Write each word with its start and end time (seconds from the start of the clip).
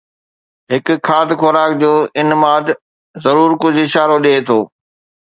هڪ 0.71 0.87
کاڌ 1.07 1.27
خوراڪ 1.41 1.71
جو 1.83 1.93
انماد 2.21 2.65
ضرور 3.23 3.49
ڪجهه 3.63 3.85
اشارو 3.89 4.17
ڏئي 4.25 4.39
ٿو 4.47 4.59